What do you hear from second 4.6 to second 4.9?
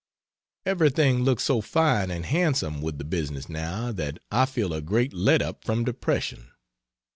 a